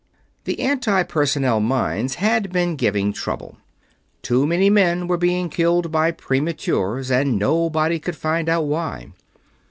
The 0.45 0.59
Anti 0.61 1.03
Personnel 1.03 1.59
mines 1.59 2.15
had 2.15 2.51
been 2.51 2.75
giving 2.75 3.13
trouble. 3.13 3.57
Too 4.23 4.47
many 4.47 4.67
men 4.67 5.07
were 5.07 5.15
being 5.15 5.47
killed 5.47 5.91
by 5.91 6.09
prematures, 6.09 7.11
and 7.11 7.37
nobody 7.37 7.99
could 7.99 8.15
find 8.17 8.49
out 8.49 8.65
why. 8.65 9.11